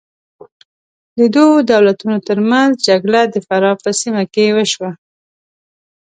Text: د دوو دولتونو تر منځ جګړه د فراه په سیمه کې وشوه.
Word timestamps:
د 1.17 1.19
دوو 1.35 1.55
دولتونو 1.71 2.17
تر 2.27 2.37
منځ 2.49 2.73
جګړه 2.87 3.21
د 3.33 3.35
فراه 3.47 3.75
په 3.83 3.89
سیمه 4.01 4.23
کې 4.33 4.45
وشوه. 4.57 4.91